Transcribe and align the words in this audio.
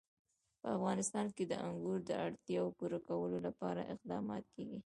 په 0.61 0.67
افغانستان 0.77 1.25
کې 1.35 1.43
د 1.47 1.53
انګور 1.67 1.99
د 2.05 2.11
اړتیاوو 2.25 2.75
پوره 2.77 2.99
کولو 3.07 3.37
لپاره 3.47 3.89
اقدامات 3.93 4.45
کېږي. 4.55 4.79